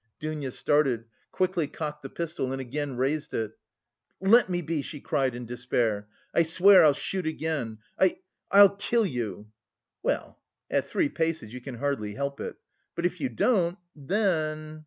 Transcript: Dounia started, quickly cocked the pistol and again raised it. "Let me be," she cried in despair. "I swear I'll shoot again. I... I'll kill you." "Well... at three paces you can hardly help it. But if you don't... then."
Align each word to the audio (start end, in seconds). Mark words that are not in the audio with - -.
Dounia 0.19 0.51
started, 0.51 1.05
quickly 1.31 1.67
cocked 1.67 2.01
the 2.01 2.09
pistol 2.09 2.51
and 2.51 2.59
again 2.59 2.97
raised 2.97 3.35
it. 3.35 3.55
"Let 4.19 4.49
me 4.49 4.63
be," 4.63 4.81
she 4.81 4.99
cried 4.99 5.35
in 5.35 5.45
despair. 5.45 6.07
"I 6.33 6.41
swear 6.41 6.83
I'll 6.83 6.95
shoot 6.95 7.27
again. 7.27 7.77
I... 7.99 8.17
I'll 8.49 8.75
kill 8.75 9.05
you." 9.05 9.51
"Well... 10.01 10.39
at 10.71 10.87
three 10.87 11.09
paces 11.09 11.53
you 11.53 11.61
can 11.61 11.75
hardly 11.75 12.15
help 12.15 12.39
it. 12.39 12.55
But 12.95 13.05
if 13.05 13.21
you 13.21 13.29
don't... 13.29 13.77
then." 13.95 14.79